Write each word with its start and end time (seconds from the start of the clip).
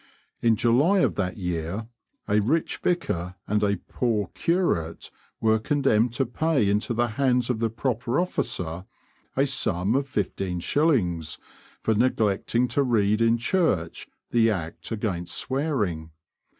In 0.41 0.55
July 0.55 1.01
of 1.01 1.13
that 1.13 1.37
year 1.37 1.87
a 2.27 2.39
rich 2.41 2.77
vicar 2.77 3.35
and 3.45 3.63
a 3.63 3.77
poor 3.87 4.31
curate 4.33 5.11
were 5.39 5.59
condemned 5.59 6.11
to 6.13 6.25
pay 6.25 6.67
into 6.67 6.95
the 6.95 7.09
hands 7.21 7.51
of 7.51 7.59
the 7.59 7.69
proper 7.69 8.19
officer 8.19 8.85
a 9.37 9.45
sum 9.45 9.93
of 9.93 10.09
15_l._ 10.09 11.37
for 11.83 11.93
neglecting 11.93 12.67
to 12.69 12.81
read 12.81 13.21
in 13.21 13.37
church 13.37 14.07
the 14.31 14.49
Act 14.49 14.91
against 14.91 15.35
swearing. 15.35 16.09